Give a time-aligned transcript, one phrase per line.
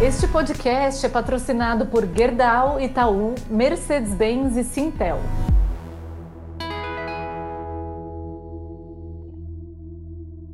[0.00, 5.18] Este podcast é patrocinado por Gerdau, Itaú, Mercedes-Benz e Sintel.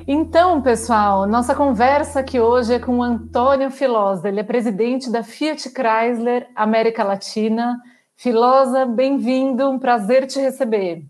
[0.08, 4.28] Então, pessoal, nossa conversa aqui hoje é com o Antônio Filosa.
[4.28, 7.76] Ele é presidente da Fiat Chrysler América Latina.
[8.14, 11.04] Filosa, bem-vindo, um prazer te receber.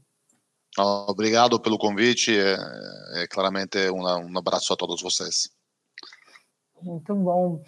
[0.79, 2.35] Obrigado pelo convite.
[2.35, 2.57] É,
[3.23, 5.51] é claramente um, um abraço a todos vocês.
[6.81, 7.63] Muito bom.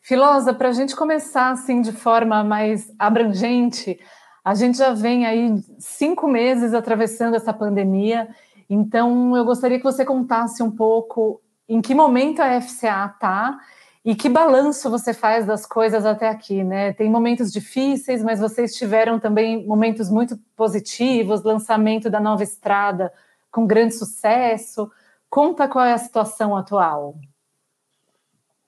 [0.00, 4.00] Filosa, para a gente começar assim de forma mais abrangente,
[4.44, 8.28] a gente já vem aí cinco meses atravessando essa pandemia
[8.74, 13.60] então, eu gostaria que você contasse um pouco em que momento a FCA está
[14.02, 16.94] e que balanço você faz das coisas até aqui, né?
[16.94, 23.12] Tem momentos difíceis, mas vocês tiveram também momentos muito positivos, lançamento da nova estrada
[23.50, 24.90] com grande sucesso.
[25.28, 27.14] Conta qual é a situação atual.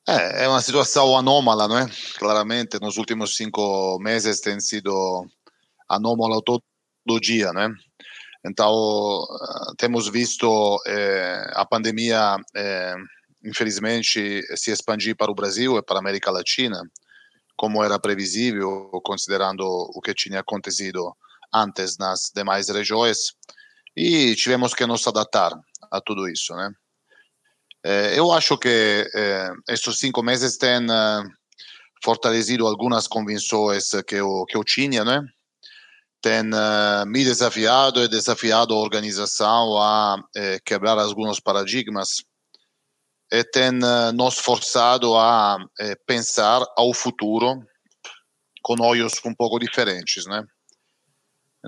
[0.06, 1.86] É, é uma situação anômala, não é?
[2.18, 5.26] Claramente, nos últimos cinco meses tem sido
[5.88, 6.62] anômala todo
[7.20, 7.68] dia, não é?
[8.46, 9.26] Então,
[9.78, 12.94] temos visto eh, a pandemia, eh,
[13.42, 16.78] infelizmente, se expandir para o Brasil e para a América Latina,
[17.56, 21.16] como era previsível, considerando o que tinha acontecido
[21.54, 23.32] antes nas demais regiões,
[23.96, 25.52] e tivemos que nos adaptar
[25.90, 26.70] a tudo isso, né?
[27.82, 29.06] Eh, eu acho que
[29.68, 30.86] estes cinco meses têm
[32.02, 35.22] fortalecido algumas convicções que eu, que eu tinha, né?
[36.24, 42.24] Tem uh, me desafiado e desafiado a organização a eh, quebrar alguns paradigmas
[43.30, 47.62] e tem uh, nos forçado a eh, pensar ao futuro
[48.62, 50.42] com olhos um pouco diferentes, né?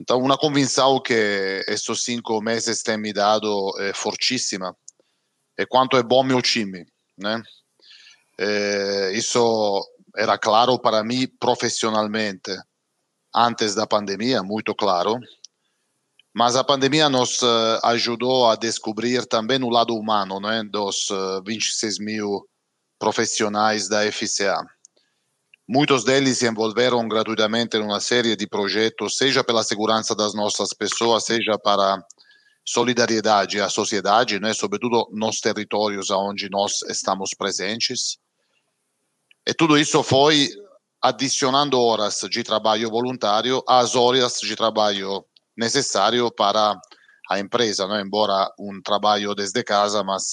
[0.01, 4.75] Então, uma convicção que estes cinco meses têm me dado é fortíssima
[5.59, 6.87] é quanto é bom meu time,
[7.19, 7.43] né?
[9.15, 9.83] isso
[10.15, 12.55] era claro para mim profissionalmente,
[13.37, 15.21] antes da pandemia, muito claro.
[16.35, 21.43] Mas a pandemia nos uh, ajudou a descobrir também o lado humano né, dos uh,
[21.45, 22.47] 26 mil
[22.99, 24.59] profissionais da FCA.
[25.69, 30.73] Muitos deles se envolveram gratuitamente em uma série de projetos, seja pela segurança das nossas
[30.73, 32.03] pessoas, seja para
[32.65, 38.19] solidariedade à sociedade, né, sobretudo nos territórios onde nós estamos presentes.
[39.47, 40.51] E tudo isso foi
[41.03, 45.25] adicionando horas de trabalho voluntário às horas de trabalho
[45.57, 46.75] necessário para
[47.29, 48.01] a empresa, não?
[48.01, 50.31] embora um trabalho desde casa, mas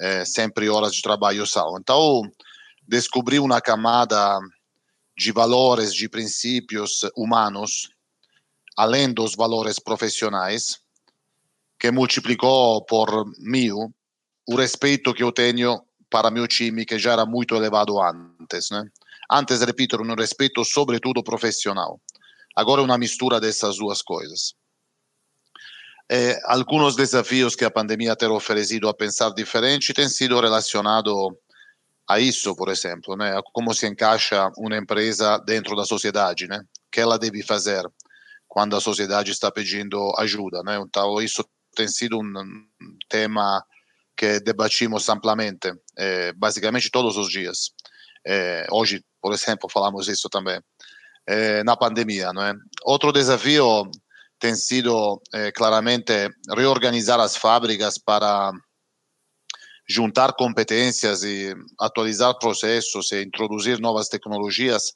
[0.00, 1.76] é, sempre horas de trabalho são.
[1.78, 2.22] Então,
[2.86, 4.38] descobri uma camada
[5.16, 7.88] de valores, de princípios humanos,
[8.76, 10.78] além dos valores profissionais,
[11.78, 13.92] que multiplicou por mil
[14.46, 15.80] o respeito que eu tenho
[16.10, 18.70] para meu time, que já era muito elevado antes.
[18.70, 18.84] Né?
[19.36, 22.00] Antes, repito, um respeito sobretudo profissional.
[22.54, 24.54] Agora é uma mistura dessas duas coisas.
[26.08, 31.32] Eh, alguns desafios que a pandemia tem oferecido a pensar diferente têm sido relacionados
[32.06, 33.34] a isso, por exemplo, né?
[33.52, 36.62] como se encaixa uma empresa dentro da sociedade, né?
[36.92, 37.82] que ela deve fazer
[38.46, 40.62] quando a sociedade está pedindo ajuda.
[40.62, 40.76] Né?
[40.76, 41.44] Então, isso
[41.74, 42.66] tem sido um
[43.08, 43.64] tema
[44.16, 47.72] que debatimos amplamente, eh, basicamente todos os dias.
[48.26, 50.60] Eh, hoje por exemplo, falamos isso também,
[51.26, 52.30] é, na pandemia.
[52.30, 52.52] Não é?
[52.82, 53.90] Outro desafio
[54.38, 56.12] tem sido é, claramente
[56.54, 58.52] reorganizar as fábricas para
[59.88, 64.92] juntar competências e atualizar processos e introduzir novas tecnologias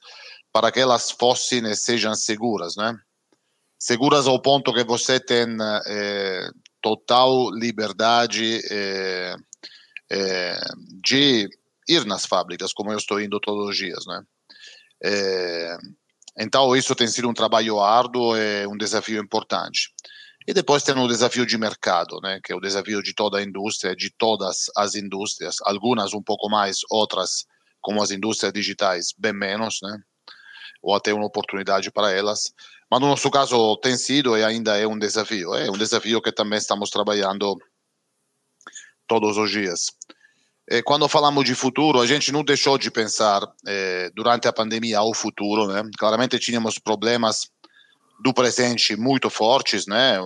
[0.53, 2.95] para que elas fossem e sejam seguras, né?
[3.79, 5.47] seguras ao ponto que você tem
[5.87, 6.49] é,
[6.83, 9.35] total liberdade é,
[10.11, 10.59] é,
[11.01, 11.49] de
[11.89, 14.21] ir nas fábricas, como eu estou indo todos os dias, né?
[15.03, 15.77] É,
[16.39, 19.89] então, isso tem sido um trabalho árduo e um desafio importante.
[20.47, 23.43] E depois tem o desafio de mercado, né, que é o desafio de toda a
[23.43, 27.45] indústria, de todas as indústrias, algumas um pouco mais, outras,
[27.81, 29.99] como as indústrias digitais, bem menos, né,
[30.81, 32.53] ou até uma oportunidade para elas.
[32.89, 35.53] Mas no nosso caso tem sido e ainda é um desafio.
[35.53, 37.55] É um desafio que também estamos trabalhando
[39.07, 39.87] todos os dias.
[40.71, 44.99] E quando falamos de futuro, a gente não deixou de pensar eh, durante a pandemia
[44.99, 45.81] ao futuro, né?
[45.97, 47.49] Claramente tínhamos problemas
[48.19, 50.19] do presente muito fortes, né?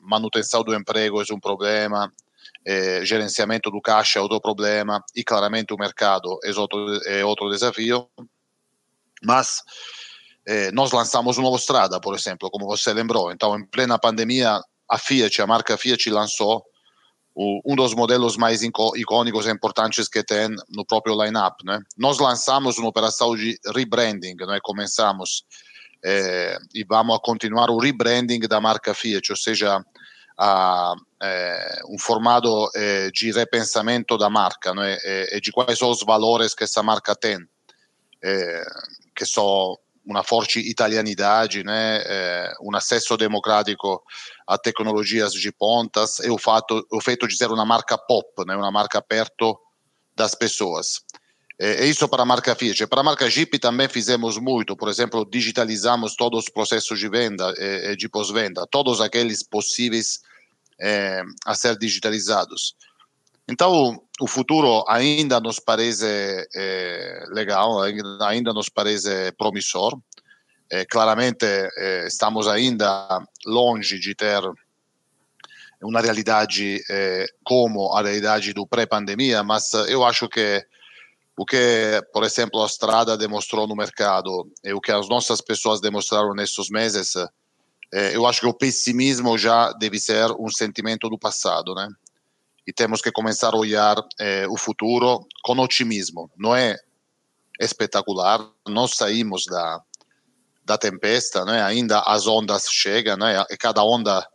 [0.00, 2.12] Manutenção do emprego é um problema,
[2.64, 7.50] eh, gerenciamento do caixa é outro problema e claramente o mercado é outro, é outro
[7.50, 8.08] desafio.
[9.24, 9.60] Mas
[10.46, 13.32] eh, nós lançamos uma nova estrada, por exemplo, como você lembrou.
[13.32, 16.64] Então, em plena pandemia, a Fiat, a marca Fiat lançou
[17.36, 21.64] um dos modelos mais icônicos e importantes que tem no próprio line-up.
[21.64, 21.80] Né?
[21.96, 24.58] Nós lançamos uma operação de rebranding, né?
[24.62, 25.44] começamos
[26.04, 29.82] eh, e vamos a continuar o rebranding da marca Fiat, ou seja,
[30.36, 34.98] a, eh, um formato eh, de repensamento da marca né?
[35.32, 37.38] e, de quais são os valores que essa marca tem,
[39.14, 44.02] que são uma forte italianidade, né, é, um acesso democrático
[44.46, 48.56] a tecnologias de pontas e o fato, o feito de ser uma marca pop, né,
[48.56, 49.58] uma marca perto
[50.16, 51.02] das pessoas.
[51.58, 52.86] É, isso para a marca Fiat.
[52.86, 57.52] Para a marca Jeep também fizemos muito, por exemplo, digitalizamos todos os processos de venda
[57.58, 60.20] e, de pós-venda, todos aqueles possíveis
[61.44, 62.74] a ser digitalizados.
[63.50, 66.06] Então, o futuro ainda nos parece
[66.54, 67.80] é, legal,
[68.20, 69.98] ainda nos parece promissor.
[70.70, 74.40] É, claramente, é, estamos ainda longe de ter
[75.82, 76.80] uma realidade
[77.42, 80.64] como a realidade do pré-pandemia, mas eu acho que
[81.36, 85.80] o que, por exemplo, a Strada demonstrou no mercado e o que as nossas pessoas
[85.80, 87.14] demonstraram nesses meses,
[88.12, 91.88] eu acho que o pessimismo já deve ser um sentimento do passado, né?
[92.66, 96.30] E temos que começar a olhar eh, o futuro com otimismo.
[96.36, 96.76] Não é
[97.60, 99.82] espetacular, nós saímos da,
[100.64, 101.62] da tempesta, né?
[101.62, 103.44] ainda as ondas chegam, né?
[103.50, 104.26] e cada onda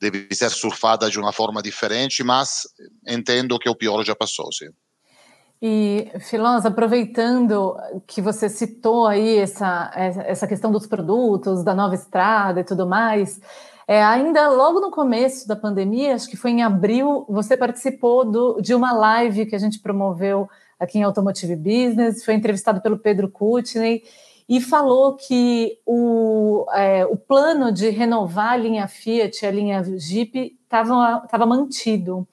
[0.00, 2.62] deve ser surfada de uma forma diferente, mas
[3.06, 4.68] entendo que o pior já passou, sim.
[5.60, 7.76] E, Filosa, aproveitando
[8.06, 13.40] que você citou aí essa, essa questão dos produtos, da nova estrada e tudo mais,
[13.88, 18.60] é, ainda logo no começo da pandemia, acho que foi em abril, você participou do,
[18.60, 20.48] de uma live que a gente promoveu
[20.78, 24.02] aqui em Automotive Business, foi entrevistado pelo Pedro Kutney
[24.48, 30.56] e falou que o, é, o plano de renovar a linha Fiat, a linha Jeep,
[30.64, 32.26] estava mantido.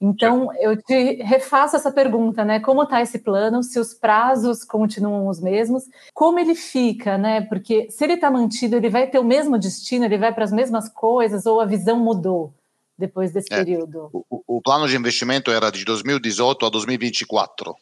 [0.00, 2.60] Então, eu te refaço essa pergunta, né?
[2.60, 3.64] Como está esse plano?
[3.64, 5.84] Se os prazos continuam os mesmos?
[6.14, 7.40] Como ele fica, né?
[7.40, 10.52] Porque se ele está mantido, ele vai ter o mesmo destino, ele vai para as
[10.52, 12.54] mesmas coisas ou a visão mudou
[12.96, 14.08] depois desse é, período?
[14.12, 17.74] O, o, plano de investimento era de 2018 a 2024,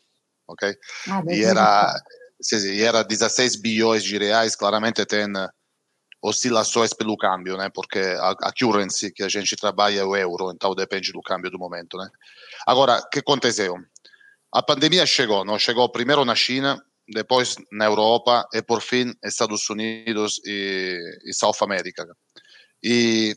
[0.49, 0.75] ok?
[1.09, 1.95] Ah, e era,
[2.53, 5.27] e era 16 bilhões de reais, claramente tem
[6.29, 7.71] oscilações pelo câmbio, né?
[7.73, 11.51] Porque a, a currency que a gente trabalha é o euro, então depende do câmbio
[11.51, 12.09] do momento, né?
[12.67, 13.77] Agora, o que aconteceu?
[14.53, 15.59] A pandemia chegou, não?
[15.59, 21.59] Chegou primeiro na China, depois na Europa e por fim Estados Unidos e, e South
[21.63, 22.05] America.
[22.83, 23.37] E,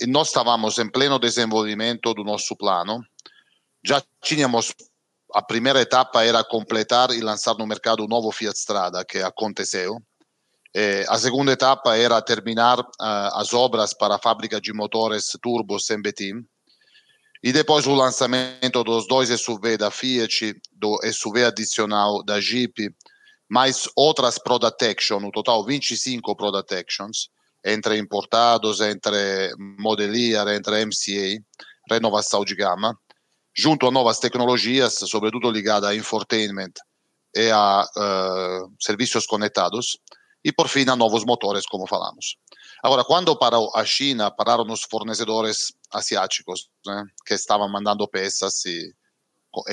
[0.00, 3.02] e nós estávamos em pleno desenvolvimento do nosso plano.
[3.84, 4.72] Já tínhamos
[5.34, 10.00] a primeira etapa era completar e lançar no mercado o novo Fiat Strada, que aconteceu.
[10.74, 12.84] Eh, a segunda etapa era terminar uh,
[13.34, 16.46] as obras para a fábrica de motores turbos em Betim.
[17.42, 22.94] E depois o lançamento dos dois SUV da Fiat, do SUV adicional da Jeep,
[23.48, 27.30] mais outras Product Action, no total 25 Product Actions,
[27.64, 30.14] entre importados, entre Model
[30.54, 31.42] entre MCA,
[31.90, 32.96] renovação de gama,
[33.56, 36.74] junto a novas tecnologias, sobretudo ligadas a infotainment
[37.34, 39.98] e a uh, serviços conectados
[40.44, 42.36] e por fim a novos motores, como falamos.
[42.82, 48.94] Agora, quando parou a China, pararam os fornecedores asiáticos, né, que estavam mandando peças e,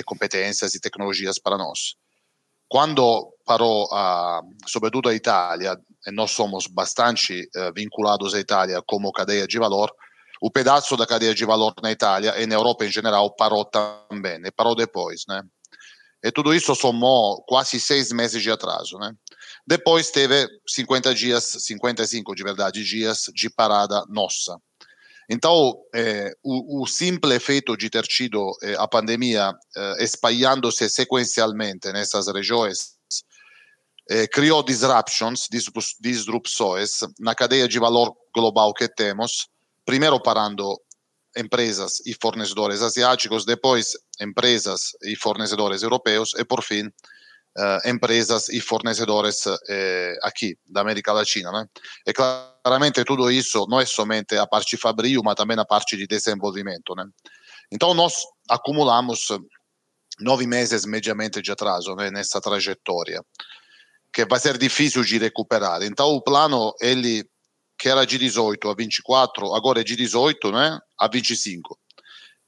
[0.05, 1.95] competências e tecnologias para nós.
[2.69, 9.11] Quando parou, a, sobretudo a Itália, e nós somos bastante uh, vinculados à Itália como
[9.13, 9.89] cadeia de valor,
[10.41, 14.41] o pedaço da cadeia de valor na Itália e na Europa em geral parou também,
[14.45, 15.41] e parou depois, né?
[16.23, 19.13] E tudo isso somou quase seis meses de atraso, né?
[19.67, 24.57] Depois teve 50 dias, 55 de verdade dias de parada nossa.
[25.29, 31.91] Então, eh, o, o, simples efeito de ter tido eh, a pandemia eh, espalhando-se sequencialmente
[31.91, 32.95] nessas regiões
[34.31, 35.49] criou disruptions,
[35.99, 39.49] disrupções na cadeia de valor global que temos,
[39.85, 40.79] primeiro parando
[41.35, 46.89] empresas e fornecedores asiáticos, depois empresas e fornecedores europeus e, por fim,
[47.85, 51.51] empresas e fornecedores eh, aqui da América Latina.
[51.51, 51.65] Né?
[52.05, 56.05] E claramente tudo isso não é somente a parte fabril, mas também a parte de
[56.05, 56.93] desenvolvimento.
[56.95, 57.05] Né?
[57.71, 58.13] Então nós
[58.49, 59.27] acumulamos
[60.19, 63.21] nove meses mediamente de atraso né, nessa trajetória,
[64.13, 65.81] que vai ser difícil de recuperar.
[65.83, 67.27] Então o plano, ele
[67.79, 71.77] que era de 18 a 24, agora é de 18 né, a 25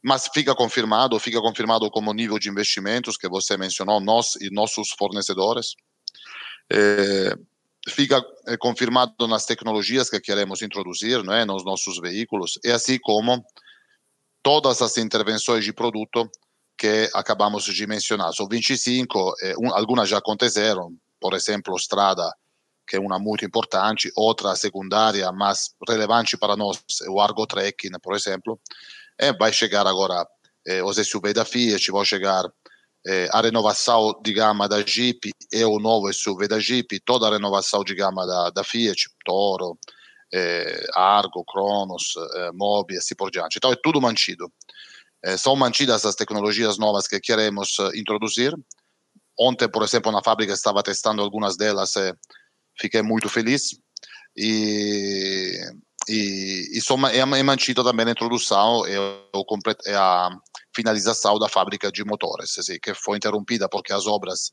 [0.03, 4.89] mas fica confirmado, fica confirmado como nível de investimentos que você mencionou, nós e nossos
[4.97, 5.75] fornecedores.
[6.71, 7.35] É,
[7.87, 13.43] fica é, confirmado nas tecnologias que queremos introduzir né, nos nossos veículos, e assim como
[14.41, 16.29] todas as intervenções de produto
[16.77, 18.33] que acabamos de mencionar.
[18.33, 22.33] São 25, eh, um, algumas já aconteceram, por exemplo, Strada,
[22.87, 28.15] que é uma muito importante, outra secundária, mas relevante para nós, o Argo Trekking, por
[28.15, 28.57] exemplo,
[29.19, 30.25] é, vai chegar agora
[30.65, 32.43] é, os SUV da Fiat, vai chegar
[33.05, 37.31] é, a renovação de gama da Jeep e o novo SUV da Jeep, toda a
[37.31, 39.77] renovação de gama da, da Fiat, Toro,
[40.33, 43.57] é, Argo, Cronos, é, Mobi e assim por diante.
[43.57, 44.51] Então é tudo mantido.
[45.23, 48.55] É, são mantidas as tecnologias novas que queremos introduzir.
[49.37, 52.13] Ontem, por exemplo, na fábrica estava testando algumas delas e
[52.79, 53.77] fiquei muito feliz.
[54.35, 55.57] E
[56.09, 60.29] e, soma, é, é mantida também a introdução e, e a
[60.75, 64.51] finalização da fábrica de motores, assim, que foi interrompida porque as obras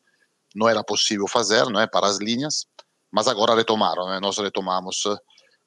[0.54, 2.66] não era possível fazer, não é, para as linhas,
[3.10, 4.18] mas agora retomaram, né?
[4.20, 5.04] nós retomamos,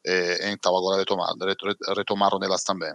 [0.06, 1.36] eh, então agora retomaram,
[1.96, 2.94] retomaram elas também.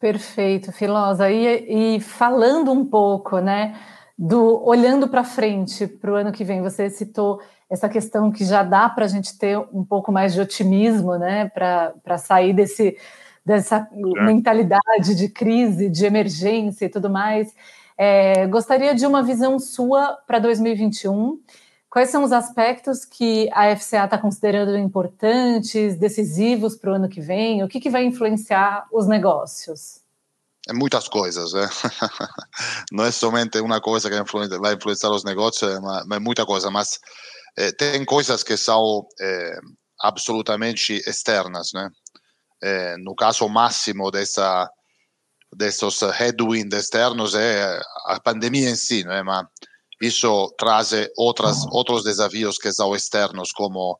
[0.00, 1.30] Perfeito, Filosa.
[1.30, 3.78] E, e falando um pouco, né,
[4.22, 8.62] do olhando para frente para o ano que vem, você citou essa questão que já
[8.62, 12.98] dá para a gente ter um pouco mais de otimismo, né, para sair desse,
[13.42, 14.24] dessa é.
[14.26, 17.54] mentalidade de crise, de emergência e tudo mais.
[17.96, 21.40] É, gostaria de uma visão sua para 2021.
[21.88, 27.22] Quais são os aspectos que a FCA está considerando importantes, decisivos para o ano que
[27.22, 27.62] vem?
[27.62, 30.02] O que, que vai influenciar os negócios?
[30.68, 31.68] É muitas coisas, né?
[32.92, 35.70] não é somente uma coisa que vai influenciar os negócios,
[36.12, 36.70] é muita coisa.
[36.70, 36.98] Mas
[37.56, 39.58] eh, tem coisas que são eh,
[40.00, 41.88] absolutamente externas, né?
[42.62, 44.68] Eh, no caso máximo dessa
[45.56, 49.22] desses headwinds externos é a pandemia em si, né?
[49.22, 49.46] Mas
[50.02, 53.98] isso traz outras outros desafios que são externos, como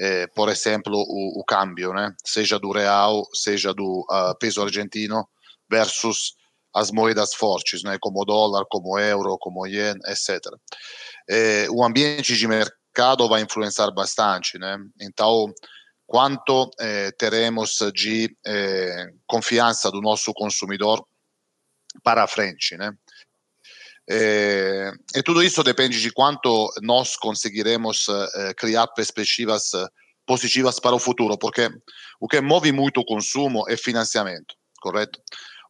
[0.00, 2.14] eh, por exemplo o, o câmbio, né?
[2.24, 5.28] Seja do real, seja do uh, peso argentino
[5.70, 6.34] versus
[6.74, 7.96] as moedas fortes, né?
[8.00, 10.40] Como dólar, como euro, como yen, etc.
[11.70, 14.76] O ambiente de mercado vai influenciar bastante, né?
[15.00, 15.52] Então,
[16.06, 21.04] quanto eh, teremos de eh, confiança do nosso consumidor
[22.02, 22.92] para frente, né?
[24.08, 29.72] E tudo isso depende de quanto nós conseguiremos eh, criar perspectivas
[30.24, 31.68] positivas para o futuro, porque
[32.20, 35.20] o que move muito o consumo é financiamento, correto?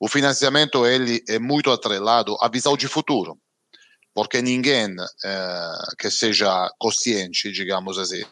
[0.01, 3.39] O financiamento ele é muito atrelado à visão de futuro
[4.17, 8.25] porque ninguém eh, que seja consciente, digamos assim,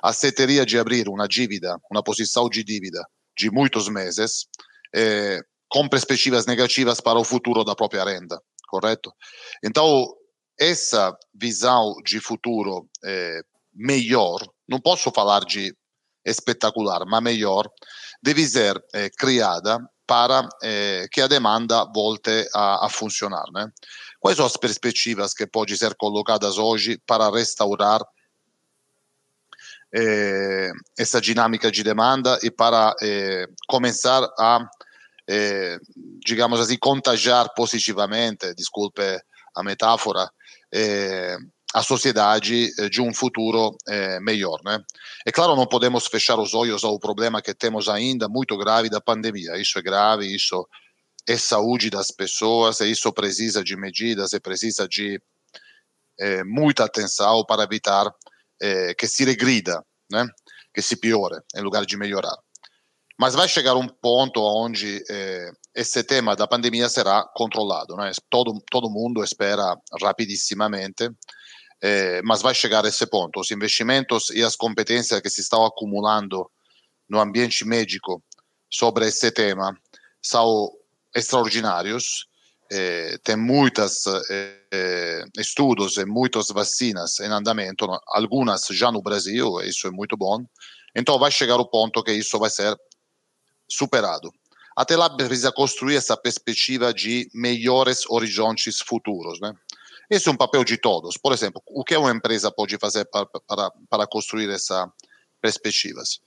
[0.00, 3.04] aceitaria de abrir uma dívida, uma posição de dívida
[3.36, 4.46] de muitos meses,
[4.94, 9.12] eh, com perspectivas negativas para o futuro da própria renda, correto?
[9.64, 10.06] Então,
[10.60, 13.40] essa visão de futuro eh,
[13.74, 15.74] melhor, não posso falar de
[16.24, 17.68] espetacular, mas melhor,
[18.22, 18.80] deve ser
[19.18, 23.70] criada para eh, que a demanda volte a, a funcionar, né?
[24.20, 28.00] Quais são as perspectivas que podem ser colocadas hoje para restaurar
[29.94, 34.68] eh, essa dinâmica de demanda e para eh, começar a,
[35.28, 35.78] eh,
[36.24, 39.02] digamos assim, contagiar positivamente, desculpe
[39.54, 40.30] a metáfora,
[40.72, 41.36] eh,
[41.76, 44.82] a sociedade eh, de um futuro eh, melhor, né?
[45.26, 48.98] É claro, não podemos fechar os olhos ao problema que temos ainda muito grave da
[48.98, 49.58] pandemia.
[49.58, 50.66] Isso é grave, isso
[51.28, 55.20] é saúde das pessoas, isso precisa de medidas e precisa de
[56.18, 58.10] é, muita atenção para evitar
[58.96, 60.26] que se regrida, né?
[60.72, 62.38] que se piore, em lugar de melhorar.
[63.18, 67.94] Mas vai chegar um ponto onde é, esse tema da pandemia será controlado.
[67.96, 68.12] Né?
[68.30, 71.10] Todo, todo mundo espera rapidissimamente.
[71.82, 73.40] Eh, mas vai chegar a esse ponto.
[73.40, 76.50] Os investimentos e as competências que se estão acumulando
[77.08, 78.22] no ambiente médico
[78.70, 79.76] sobre esse tema
[80.22, 80.70] são
[81.14, 82.26] extraordinários.
[82.70, 89.86] Eh, tem muitos eh, estudos e muitas vacinas em andamento, algumas já no Brasil, isso
[89.86, 90.44] é muito bom.
[90.94, 92.76] Então vai chegar o ponto que isso vai ser
[93.70, 94.32] superado.
[94.76, 99.54] Até lá precisa construir essa perspectiva de melhores horizontes futuros, né?
[100.08, 101.16] Esse é um papel de todos.
[101.16, 104.88] Por exemplo, o que uma empresa pode fazer para, para, para construir essas
[105.40, 106.20] perspectivas?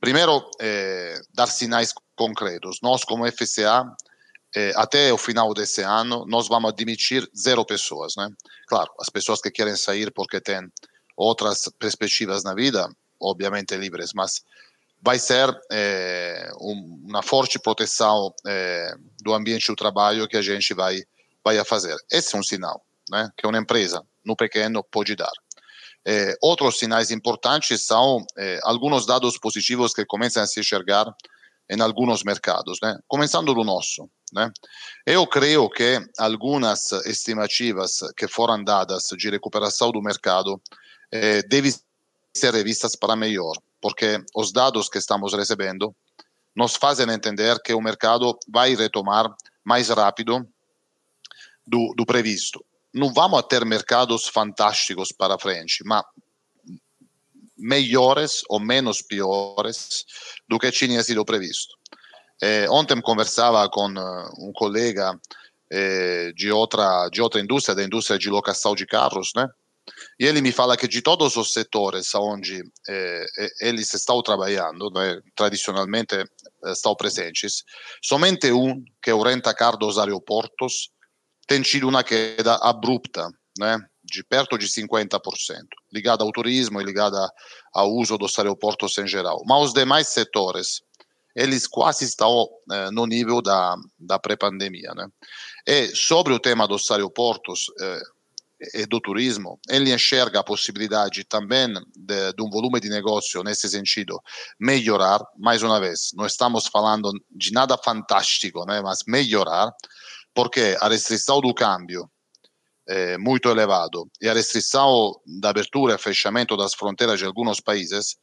[0.00, 2.78] Primeiro, é, dar sinais concretos.
[2.82, 3.84] Nós, como FCA,
[4.54, 8.28] é, até o final desse ano, nós vamos admitir zero pessoas, né?
[8.68, 10.70] Claro, as pessoas que querem sair porque têm
[11.16, 12.88] outras perspectivas na vida,
[13.20, 14.44] obviamente livres, mas
[15.02, 20.72] vai ser é, um, uma forte proteção é, do ambiente do trabalho que a gente
[20.72, 21.02] vai,
[21.42, 21.96] vai fazer.
[22.10, 25.32] Esse é um sinal né, que uma empresa no pequeno pode dar.
[26.06, 31.06] É, outros sinais importantes são é, alguns dados positivos que começam a se enxergar
[31.68, 32.98] em alguns mercados, né?
[33.08, 34.08] começando do nosso.
[34.30, 34.52] Né?
[35.06, 40.60] Eu creio que algumas estimativas que foram dadas de recuperação do mercado
[41.48, 41.72] devem
[42.36, 45.94] ser revistas para melhor, porque os dados que estamos recebendo
[46.54, 49.32] nos fazem entender que o mercado vai retomar
[49.64, 50.44] mais rápido
[51.64, 56.04] do, do previsto não vamos ter mercados fantásticos para frente, mas
[57.56, 60.04] melhores ou menos piores
[60.48, 61.74] do que tinha sido previsto.
[62.42, 65.18] Eh, ontem conversava com uh, um colega
[65.72, 69.48] eh, outra de outra indústria, da indústria de locação de carros, né?
[70.18, 73.26] E ele me fala que de todos os setores onde eh,
[73.60, 76.24] eles estão trabalhando, né, tradicionalmente
[76.66, 77.62] estão presentes,
[78.02, 80.90] somente um, que é o renta-car dos aeroportos,
[81.46, 83.28] tem tido uma queda abrupta,
[83.58, 85.18] né, de perto de 50%,
[85.92, 87.30] ligada ao turismo e ligada
[87.72, 89.42] ao uso dos aeroportos em geral.
[89.46, 90.82] Mas os demais setores,
[91.34, 94.92] eles quase estão eh, no nível da, da pré-pandemia.
[94.94, 95.08] Né?
[95.66, 98.02] E sobre o tema dos aeroportos eh,
[98.74, 103.68] e do turismo, ele enxerga a possibilidade também de, de, um volume de negócio nesse
[103.68, 104.20] sentido
[104.58, 108.80] melhorar, mais uma vez, não estamos falando de nada fantástico, né?
[108.80, 109.72] mas melhorar,
[110.34, 112.10] porque a restrição do câmbio
[112.86, 118.16] é muito elevado e a restrição da abertura e fechamento das fronteiras de alguns países,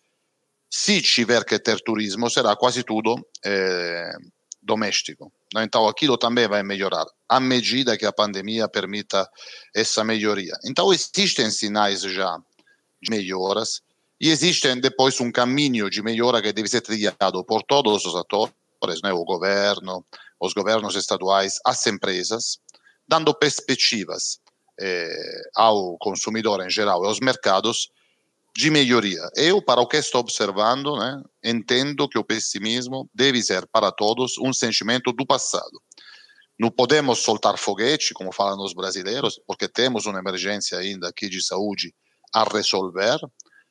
[0.70, 4.12] se tiver que ter turismo, será quase tudo é,
[4.62, 5.32] doméstico.
[5.58, 9.28] Então, aquilo também vai melhorar, à medida que a pandemia permita
[9.76, 10.54] essa melhoria.
[10.64, 12.38] Então, existem sinais já
[13.02, 13.82] de melhoras
[14.20, 18.54] e existe depois um caminho de melhora que deve ser trilhado por todos os atores,
[19.04, 19.12] né?
[19.12, 20.06] o governo,
[20.42, 22.58] os governos estaduais, as empresas,
[23.08, 24.40] dando perspectivas
[24.80, 27.92] eh, ao consumidor em geral e aos mercados
[28.56, 29.22] de melhoria.
[29.36, 34.38] Eu, para o que estou observando, né, entendo que o pessimismo deve ser para todos
[34.40, 35.82] um sentimento do passado.
[36.60, 41.44] Não podemos soltar foguete, como falam os brasileiros, porque temos uma emergência ainda aqui de
[41.44, 41.94] saúde
[42.34, 43.20] a resolver,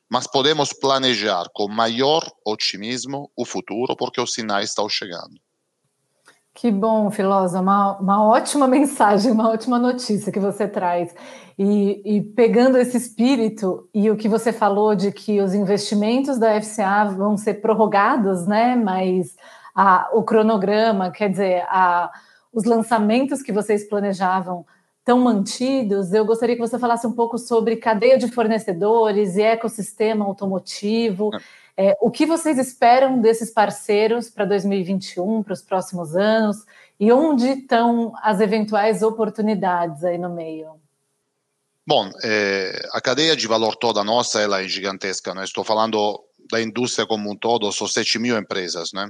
[0.08, 5.40] mas podemos planejar com maior otimismo o futuro, porque os sinais estão chegando.
[6.60, 11.14] Que bom, Filosa, uma, uma ótima mensagem, uma ótima notícia que você traz.
[11.58, 16.60] E, e, pegando esse espírito e o que você falou de que os investimentos da
[16.60, 18.76] FCA vão ser prorrogados, né?
[18.76, 19.36] Mas
[19.74, 22.10] a, o cronograma, quer dizer, a,
[22.52, 24.66] os lançamentos que vocês planejavam
[24.98, 26.12] estão mantidos.
[26.12, 31.30] Eu gostaria que você falasse um pouco sobre cadeia de fornecedores e ecossistema automotivo.
[31.34, 31.40] É
[31.76, 36.64] é, o que vocês esperam desses parceiros para 2021, para os próximos anos?
[36.98, 40.80] E onde estão as eventuais oportunidades aí no meio?
[41.86, 45.34] Bom, é, a cadeia de valor toda nossa ela é gigantesca.
[45.34, 45.44] Né?
[45.44, 48.92] Estou falando da indústria como um todo, são 7 mil empresas.
[48.92, 49.06] Né?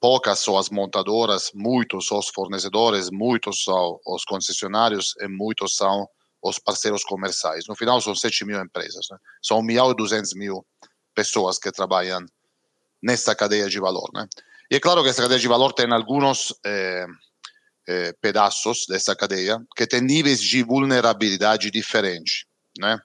[0.00, 6.08] Poucas são as montadoras, muitos são os fornecedores, muitos são os concessionários e muitos são
[6.42, 7.64] os parceiros comerciais.
[7.68, 9.06] No final, são 7 mil empresas.
[9.10, 9.16] Né?
[9.42, 10.64] São 1 milhão e 200 mil
[11.20, 12.24] pessoas que trabalham
[13.02, 14.08] nessa cadeia de valor.
[14.14, 14.26] Né?
[14.70, 17.06] E é claro que essa cadeia de valor tem alguns eh,
[17.86, 22.46] eh, pedaços dessa cadeia que tem níveis de vulnerabilidade diferentes.
[22.78, 22.98] Né?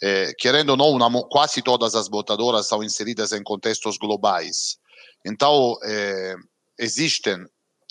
[0.00, 4.78] Eh, querendo ou não, uma, quase todas as botadoras são inseridas em contextos globais.
[5.24, 5.76] Então,
[6.78, 7.36] existem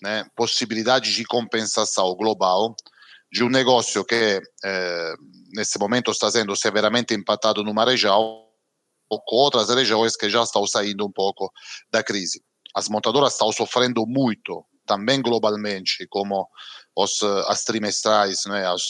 [0.02, 2.74] né, possibilidades de compensação global
[3.30, 4.42] de um negócio que,
[5.54, 8.45] nesse momento, está sendo severamente empatado numa região
[9.26, 11.52] com outras regiões que já estão saindo um pouco
[11.92, 12.44] da crise.
[12.74, 16.48] As montadoras estão sofrendo muito, também globalmente, como
[16.96, 18.84] os, as trimestrais, né, as,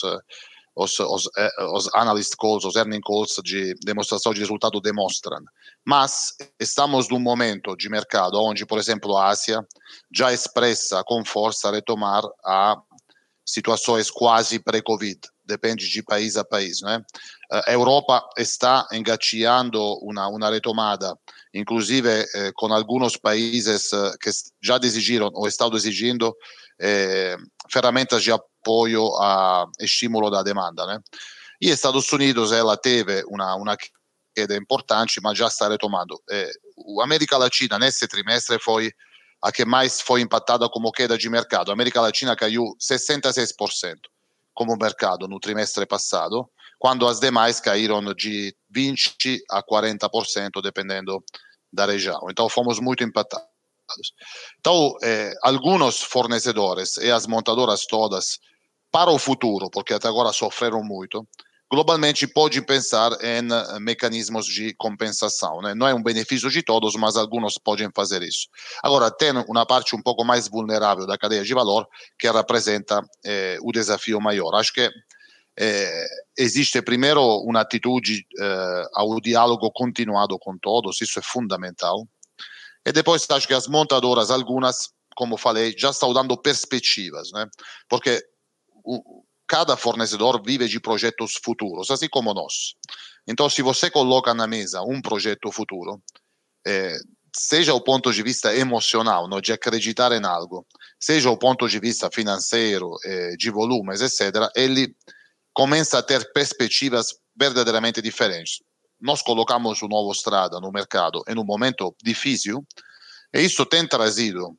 [0.76, 5.38] os, os, eh, os analyst calls, os earning calls de demonstração de resultado demonstram.
[5.86, 9.66] Mas estamos num momento de mercado onde, por exemplo, a Ásia
[10.14, 12.76] já expressa com força retomar a
[13.46, 16.82] situações quase pré-Covid, depende de país a país.
[16.82, 17.02] Né?
[17.52, 21.18] A Europa está engateando uma, uma retomada,
[21.54, 24.30] inclusive eh, com alguns países eh, que
[24.62, 26.36] já exigiram ou estão exigindo
[26.80, 27.38] eh,
[27.72, 30.86] ferramentas de apoio a estímulo da demanda.
[30.86, 31.00] Né?
[31.62, 33.78] E Estados Unidos ela teve uma, uma
[34.36, 36.22] queda importante, mas já está retomando.
[36.30, 36.52] Eh,
[37.32, 38.92] a Latina nesse trimestre foi
[39.42, 41.72] a que mais foi impactada como queda de mercado.
[41.72, 43.96] A Latina caiu 66%
[44.56, 51.24] como mercado no trimestre passado, quando as demais caíram de 20% a 40%, dependendo
[51.72, 52.22] da região.
[52.32, 53.46] Então, fomos muito impactados.
[54.60, 58.40] Então, eh, alguns fornecedores e as montadoras todas,
[58.92, 61.28] para o futuro, porque até agora sofreram muito,
[61.72, 65.62] globalmente pode pensar em eh, mecanismos de compensação.
[65.62, 65.74] Né?
[65.74, 68.48] Não é um benefício de todos, mas alguns podem fazer isso.
[68.84, 71.88] Agora, tem uma parte um pouco mais vulnerável da cadeia de valor
[72.20, 74.54] que representa eh, o desafio maior.
[74.56, 74.90] Acho que
[75.58, 76.06] eh,
[76.38, 82.08] existe primeiro uma atitude eh, ao diálogo continuado com todos, isso é fundamental.
[82.86, 87.48] E depois acho que as montadoras, algumas, como falei, já estão dando perspectivas, né?
[87.90, 88.22] porque
[88.84, 92.74] o, cada fornecedor vive de projetos futuros, assim como nós.
[93.28, 96.02] Então, se você coloca na mesa um projeto futuro,
[96.66, 96.98] é,
[97.36, 100.66] seja o ponto de vista emocional, no, de acreditar em algo,
[101.00, 104.96] seja o ponto de vista financeiro, é, de volumes, etc., ele
[105.54, 108.60] começa a ter perspectivas verdadeiramente diferentes.
[109.00, 112.66] Nós colocamos o novo Strada no mercado em um momento difícil,
[113.34, 114.58] e isso tem trazido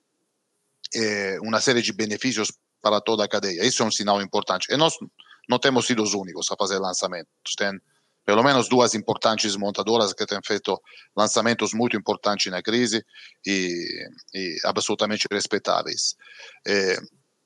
[0.94, 2.52] é, uma série de benefícios
[2.86, 3.64] para toda a cadeia.
[3.64, 4.72] Isso é um sinal importante.
[4.72, 4.94] E nós
[5.48, 7.32] não temos sido os únicos a fazer lançamentos.
[7.58, 7.72] Tem
[8.24, 10.80] pelo menos duas importantes montadoras que têm feito
[11.16, 13.04] lançamentos muito importantes na crise
[13.44, 16.14] e, e absolutamente respeitáveis.
[16.64, 16.96] É,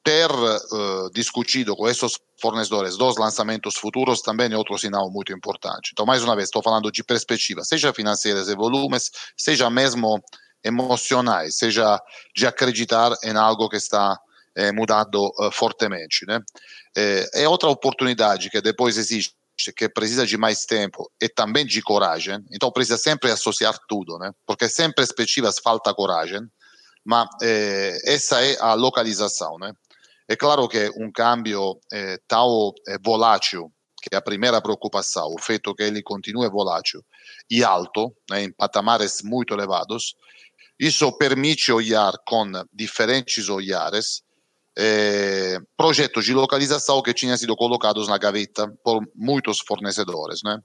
[0.05, 5.91] ter uh, discutido com esses fornecedores dos lançamentos futuros também é outro sinal muito importante.
[5.93, 10.23] Então, mais uma vez, estou falando de perspectivas, seja financeiras e volumes, seja mesmo
[10.63, 11.99] emocionais, seja
[12.35, 14.19] de acreditar em algo que está
[14.57, 16.27] é, mudado uh, fortemente.
[16.27, 16.41] Né?
[16.97, 19.35] É, é, outra oportunidade que depois existe,
[19.77, 22.39] que precisa de mais tempo e também de coragem.
[22.53, 24.33] Então precisa sempre associar tudo, né?
[24.47, 26.41] porque sem perspectivas falta coragem,
[27.05, 29.59] mas é, essa é a localização.
[29.59, 29.73] Né?
[30.29, 35.41] É claro que um câmbio é, tão é, volátil, que é a primeira preocupação, o
[35.41, 37.05] feito que ele continue volátil
[37.51, 40.15] e alto, né, em patamares muito elevados,
[40.79, 44.23] isso permite olhar com diferentes olhares
[44.79, 50.59] eh, projetos de localização que tinham sido colocados na gaveta por muitos fornecedores, né?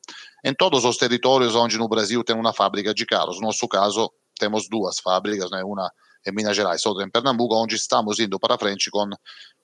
[0.44, 4.12] Em todos os territórios onde no Brasil tem uma fábrica de carros, no nosso caso
[4.38, 5.64] temos duas fábricas, né?
[5.64, 5.92] Uma
[6.28, 9.08] em Minas Gerais, outra em Pernambuco, onde estamos indo para frente com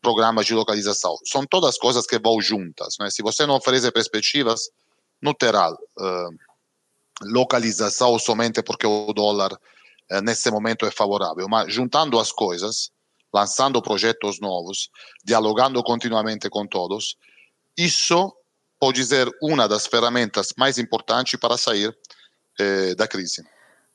[0.02, 1.16] programas de localização.
[1.26, 3.10] São todas coisas que vão juntas, né?
[3.10, 4.70] Se você não oferece perspectivas,
[5.22, 6.30] não terá uh,
[7.24, 12.92] localização somente porque o dólar uh, nesse momento é favorável, mas juntando as coisas
[13.34, 14.90] lançando projetos novos,
[15.24, 17.16] dialogando continuamente com todos,
[17.78, 18.34] isso
[18.80, 21.96] pode ser uma das ferramentas mais importantes para sair
[22.60, 23.44] eh, da crise.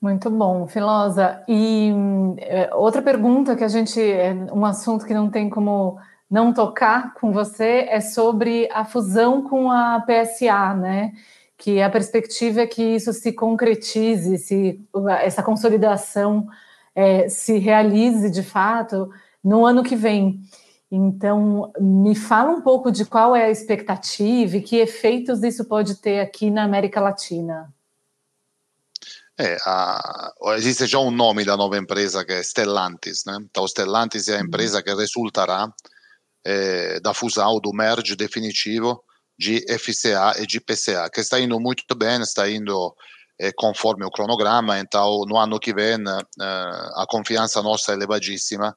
[0.01, 1.43] Muito bom, Filosa.
[1.49, 1.91] E
[2.39, 5.99] é, outra pergunta que a gente, é um assunto que não tem como
[6.31, 11.13] não tocar com você é sobre a fusão com a PSA, né?
[11.57, 14.81] Que a perspectiva é que isso se concretize, se
[15.23, 16.47] essa consolidação
[16.95, 19.11] é, se realize de fato
[19.47, 20.41] no ano que vem.
[20.91, 25.97] Então, me fala um pouco de qual é a expectativa e que efeitos isso pode
[25.97, 27.73] ter aqui na América Latina.
[29.39, 33.39] É, a, existe já um nome da nova empresa que é Stellantis, né?
[33.43, 35.73] Então, Stellantis é a empresa que resultará
[36.45, 39.01] é, da fusão, do merge definitivo
[39.39, 42.97] de FCA e de PCA, que está indo muito bem, está indo
[43.39, 46.47] é, conforme o cronograma, então no ano que vem é,
[46.97, 48.75] a confiança nossa é elevadíssima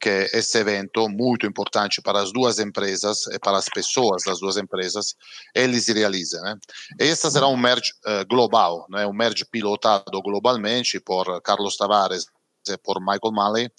[0.00, 4.56] que esse evento muito importante para as duas empresas e para as pessoas das duas
[4.56, 5.14] empresas,
[5.54, 6.40] ele se realiza.
[6.40, 6.56] Né?
[7.00, 9.06] Esse será um merge uh, global, né?
[9.06, 12.26] um merge pilotado globalmente por Carlos Tavares
[12.68, 13.70] e por Michael Malley,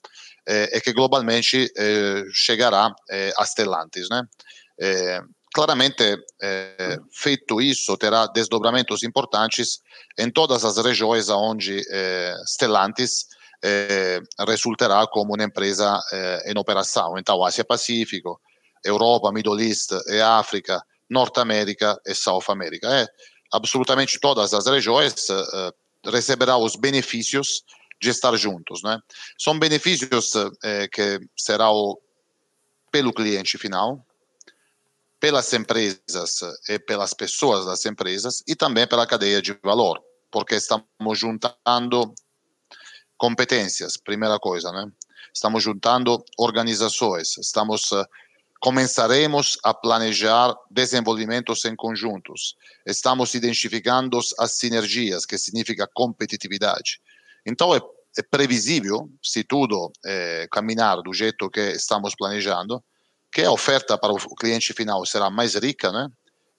[0.47, 4.07] eh, e que globalmente eh, chegará eh, a Stellantis.
[4.09, 4.23] Né?
[4.79, 5.21] Eh,
[5.53, 9.79] claramente, eh, feito isso, terá desdobramentos importantes
[10.17, 11.81] em todas as regiões onde
[12.45, 13.25] Stellantis
[13.59, 17.17] eh, resulterà come un'impresa eh, in operação.
[17.17, 18.41] Então, Ásia Pacífico,
[18.83, 22.87] Europa, Middle East e África Norte América e South América.
[22.87, 23.07] É,
[23.51, 25.73] absolutamente todas as regiões uh,
[26.05, 27.63] receberão os benefícios
[27.99, 28.81] de estar juntos.
[28.83, 28.99] Né?
[29.37, 30.51] São benefícios uh,
[30.91, 31.97] que serão
[32.91, 34.05] pelo cliente final,
[35.19, 40.85] pelas empresas e pelas pessoas das empresas e também pela cadeia de valor, porque estamos
[41.13, 42.13] juntando
[43.19, 44.89] competências, primeira coisa, né?
[45.31, 48.03] Estamos juntando organizações, estamos uh,
[48.59, 52.55] começaremos a planejar desenvolvimentos em conjuntos.
[52.85, 56.99] Estamos identificando as sinergias, que significa competitividade.
[57.45, 57.79] Então é,
[58.17, 62.83] é previsível, se tudo é, caminhar do jeito que estamos planejando,
[63.31, 66.09] que a oferta para o cliente final será mais rica, né?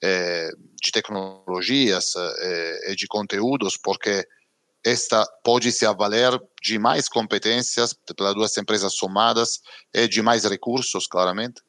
[0.03, 0.49] É,
[0.81, 2.13] de tecnologias
[2.87, 4.27] e de conteúdos, porque
[4.83, 9.61] esta pode se avaler de mais competências pelas duas empresas somadas
[9.93, 11.61] e de mais recursos, claramente.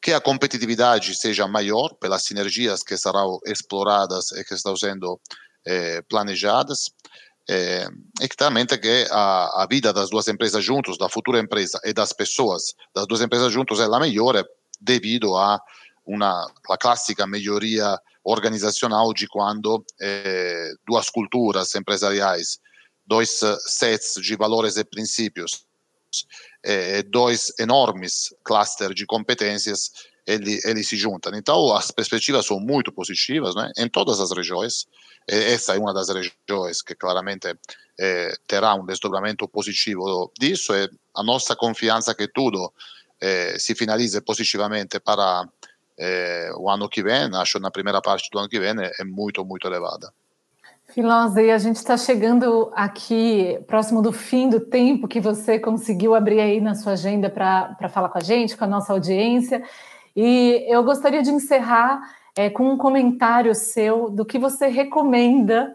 [0.00, 5.20] Que a competitividade seja maior pelas sinergias que serão exploradas e que estão sendo
[5.64, 6.90] eh, planejadas,
[7.48, 7.88] eh,
[8.20, 11.92] e que também que a, a, vida das duas empresas juntos, da futura empresa e
[11.92, 14.44] das pessoas das duas empresas juntos é a melhor
[14.80, 15.60] devido a
[16.06, 22.58] uma a clássica melhoria organizacional de quando eh, duas culturas empresariais,
[23.06, 25.66] dois sets de valores e princípios
[26.64, 29.90] eh, dois enormes clusters de competências
[30.26, 31.32] eles, eles se juntam.
[31.34, 34.86] Então, as perspectivas são muito positivas né, em todas as regiões.
[35.26, 37.52] Essa é uma das regiões que claramente
[37.98, 40.74] eh, terá um desdobramento positivo disso.
[40.74, 42.72] E a nossa confiança que tudo
[43.20, 45.44] eh, se finalize positivamente para
[45.98, 49.44] eh, o ano que vem, acho na primeira parte do ano que vem, é muito,
[49.44, 50.12] muito elevada.
[50.88, 56.14] Filosa, e a gente está chegando aqui próximo do fim do tempo que você conseguiu
[56.14, 59.62] abrir aí na sua agenda para falar com a gente, com a nossa audiência.
[60.14, 62.02] E eu gostaria de encerrar
[62.36, 65.74] é, com um comentário seu do que você recomenda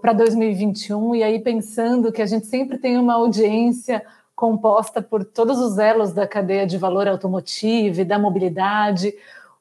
[0.00, 1.16] para 2021.
[1.16, 4.02] E aí, pensando que a gente sempre tem uma audiência
[4.44, 9.14] composta por todos os elos da cadeia de valor automotiva e da mobilidade.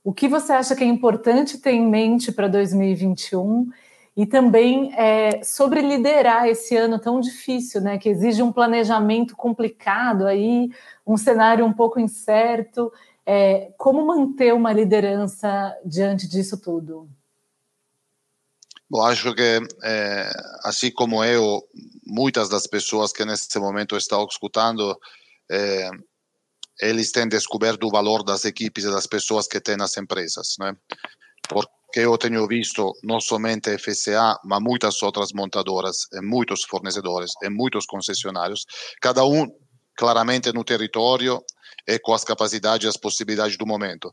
[0.04, 3.70] O que você acha que é importante ter em mente para 2021?
[4.16, 10.28] e também é, sobre liderar esse ano tão difícil, né, que exige um planejamento complicado
[10.28, 10.70] aí,
[11.08, 12.94] um cenário um pouco incerto.
[13.26, 17.10] É, como manter uma liderança diante disso tudo?
[18.88, 20.30] Bom, acho que, é,
[20.64, 21.64] assim como eu,
[22.06, 24.98] muitas das pessoas que nesse momento estão escutando,
[25.52, 25.90] é,
[26.82, 30.76] eles têm descoberto o valor das equipes e das pessoas que têm nas empresas, né?
[31.48, 37.34] Porque que eu tenho visto não somente FCA, mas muitas outras montadoras, e muitos fornecedores,
[37.44, 38.66] e muitos concessionários,
[39.00, 39.48] cada um
[39.96, 41.40] claramente no território
[41.88, 44.12] e com as capacidades e as possibilidades do momento.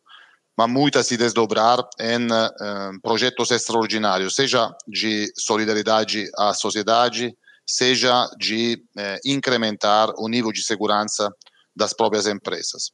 [0.55, 7.35] Mas muitas se desdobrar em uh, projetos extraordinários, seja de solidariedade à sociedade,
[7.71, 11.31] seja de uh, incrementar o nível de segurança
[11.75, 12.91] das próprias empresas.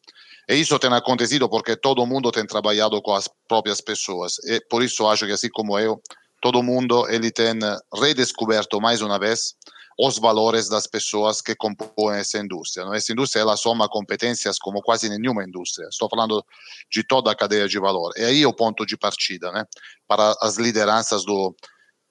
[0.49, 4.39] E isso tem acontecido porque todo mundo tem trabalhado com as próprias pessoas.
[4.45, 6.01] E por isso acho que, assim como eu,
[6.41, 7.55] todo mundo ele tem
[7.93, 9.55] redescoberto mais uma vez
[9.99, 12.85] os valores das pessoas que compõem essa indústria.
[12.85, 12.93] Não?
[12.95, 15.89] Essa indústria ela soma competências como quase nenhuma indústria.
[15.89, 16.45] Estou falando
[16.93, 18.12] de toda a cadeia de valor.
[18.17, 19.65] E aí é o ponto de partida, né?
[20.07, 21.57] Para as lideranças do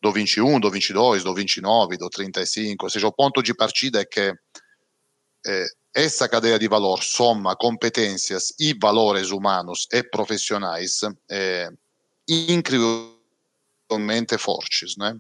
[0.02, 4.06] do 21, do 22, do 29, do 35, ou seja, o ponto de partida é
[4.06, 4.34] que
[5.46, 11.70] é, essa cadeia de valor soma competências e valores humanos e profissionais é,
[12.28, 13.18] incrivelmente
[14.38, 14.98] fortes.
[14.98, 15.16] Né?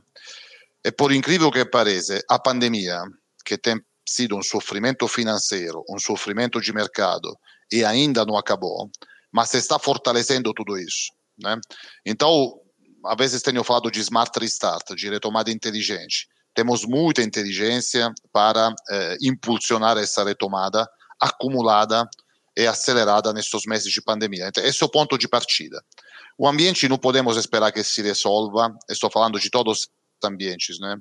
[0.84, 3.02] E por incrível que pareça, a pandemia,
[3.46, 7.36] que tem sido um sofrimento financeiro, um sofrimento de mercado
[7.72, 8.90] e ainda não acabou,
[9.32, 11.12] mas está fortalecendo tudo isso.
[11.42, 11.60] Né?
[12.06, 12.60] Então,
[13.08, 19.18] às vezes tenho falado de smart restart, de retomada inteligente temos muita inteligência para eh,
[19.22, 20.89] impulsionar essa retomada
[21.20, 22.10] acumulada
[22.58, 24.48] e acelerada nesses meses de pandemia.
[24.48, 25.84] Então, esse é o ponto de partida.
[26.38, 29.89] O ambiente não podemos esperar que se resolva, estou falando de todos os
[30.24, 30.98] ambientes, né?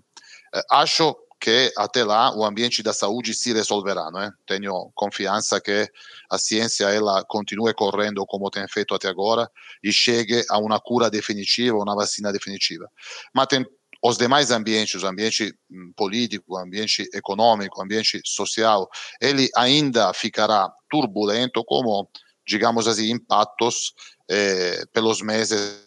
[0.55, 4.33] Eh, acho que até lá o ambiente da saúde se resolverá, não é?
[4.47, 5.87] Tenho confiança que
[6.31, 9.47] a ciência ela continue correndo como tem feito até agora
[9.83, 12.91] e chegue a uma cura definitiva, uma vacina definitiva.
[13.35, 13.67] Mas tem
[14.03, 18.89] os demais ambientes, o ambiente hum, político, ambiente econômico, ambiente social,
[19.21, 22.09] ele ainda ficará turbulento como,
[22.49, 23.93] digamos assim, impactos
[24.31, 25.84] eh, pelos meses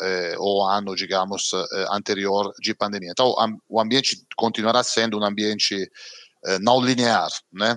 [0.00, 3.10] eh, ou ano, digamos, eh, anterior de pandemia.
[3.10, 3.34] Então,
[3.68, 5.90] o ambiente continuará sendo um ambiente
[6.44, 7.76] eh, não linear, né?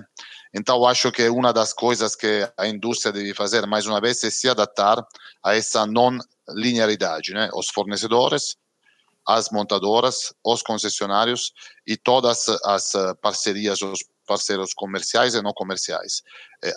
[0.54, 4.30] Então, acho que uma das coisas que a indústria deve fazer, mais uma vez, é
[4.30, 5.04] se adaptar
[5.42, 6.16] a essa não
[6.50, 7.50] linearidade, né?
[7.54, 8.56] Os fornecedores,
[9.26, 11.52] as montadoras, os concessionários
[11.86, 16.22] e todas as parcerias, os parceiros comerciais e não comerciais.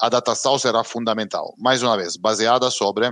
[0.02, 3.12] A adaptação será fundamental, mais uma vez, baseada sobre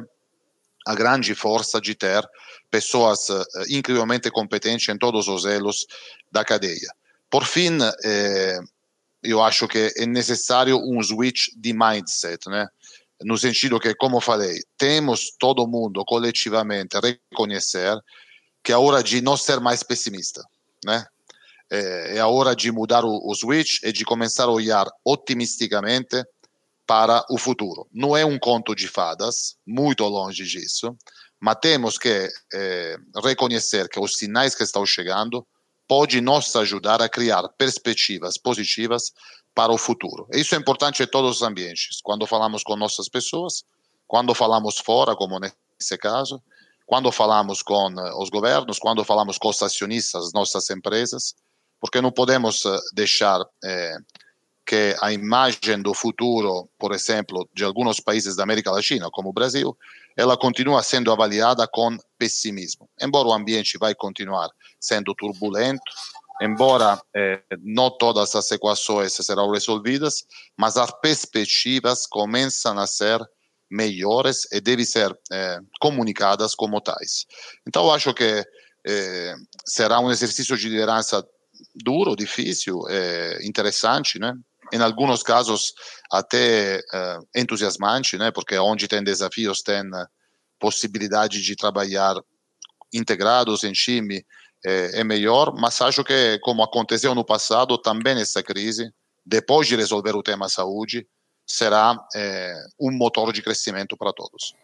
[0.86, 2.24] a grande força de ter
[2.70, 3.28] pessoas
[3.70, 5.88] incrivelmente competentes em todos os elos
[6.32, 6.90] da cadeia.
[7.30, 8.60] Por fim, eh,
[9.24, 12.68] eu acho que é necessário um switch de mindset, né?
[13.22, 17.98] No sentido que, como falei, temos todo mundo coletivamente reconhecer
[18.64, 20.44] que é hora de não ser mais pessimista,
[20.84, 21.06] né?
[21.70, 26.24] É, é a hora de mudar o, o switch e de começar a olhar otimisticamente
[26.88, 27.88] para o futuro.
[27.92, 30.96] Não é um conto de fadas, muito longe disso,
[31.40, 35.46] mas temos que é, reconhecer que os sinais que estão chegando
[35.88, 39.12] pode nos ajudar a criar perspectivas positivas
[39.54, 40.28] para o futuro.
[40.34, 43.64] Isso é importante em todos os ambientes, quando falamos com nossas pessoas,
[44.08, 46.42] quando falamos fora, como nesse caso,
[46.86, 51.34] quando falamos com eh, os governos, quando falamos com os acionistas, nossas empresas,
[51.80, 53.40] porque não podemos eh, deixar
[54.66, 59.34] que a imagem do futuro, por exemplo, de alguns países da América Latina, como o
[59.34, 59.78] Brasil,
[60.18, 62.90] ela continua sendo avaliada com pessimismo.
[63.02, 64.50] Embora o ambiente vai continuar
[64.80, 65.84] sendo turbulento,
[66.42, 70.26] embora eh, não todas as equações serão resolvidas,
[70.58, 73.20] mas as perspectivas começam a ser
[73.70, 77.26] melhores e devem ser eh, comunicadas como tais.
[77.68, 78.44] Então, acho que
[78.88, 81.26] eh, será um exercício de liderança
[81.74, 82.82] duro, difícil,
[83.42, 84.34] interessante, né?
[84.74, 85.74] Em alguns casos
[86.12, 88.32] até uh, entusiasmante, né?
[88.32, 90.08] Porque onde tem desafios tem uh,
[90.60, 92.16] possibilidade de trabalhar
[92.94, 94.26] integrados em time
[94.66, 98.92] é, é, melhor, mas acho que como aconteceu no passado, também essa crise,
[99.26, 101.06] depois de resolver o tema saúde,
[101.46, 104.56] será é, um motor de crescimento para todos.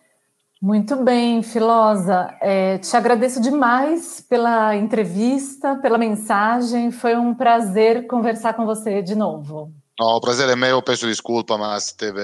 [0.62, 2.36] Muito bem, Filosa.
[2.40, 6.92] É, te agradeço demais pela entrevista, pela mensagem.
[6.92, 9.72] Foi um prazer conversar com você de novo.
[10.00, 12.22] No, prazer é meu, peço desculpa, mas teve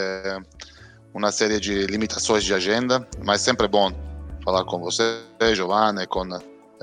[1.14, 3.92] uma série de limitações de agenda, mas sempre bom
[4.44, 5.22] falar com você,
[5.54, 6.24] Giovanna, e com,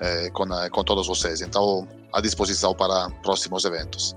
[0.00, 1.40] eh, com, com todos vocês.
[1.40, 4.14] Então, à disposição para próximos eventos.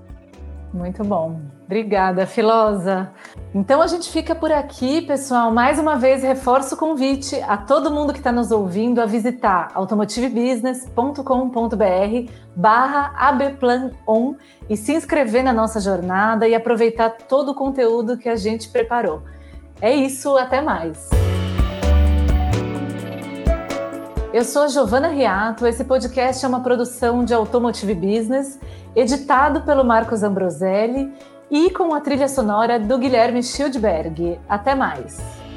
[0.74, 1.40] Muito bom.
[1.68, 3.10] Obrigada, Filosa.
[3.54, 5.52] Então a gente fica por aqui, pessoal.
[5.52, 9.70] Mais uma vez reforço o convite a todo mundo que está nos ouvindo a visitar
[9.74, 18.30] automotivebusiness.com.br barra abplanon e se inscrever na nossa jornada e aproveitar todo o conteúdo que
[18.30, 19.22] a gente preparou.
[19.78, 21.10] É isso, até mais.
[24.32, 28.58] Eu sou a Giovana Riato, esse podcast é uma produção de Automotive Business
[28.96, 31.12] editado pelo Marcos Ambroselli
[31.50, 34.38] e com a trilha sonora do Guilherme Schildberg.
[34.48, 35.47] Até mais!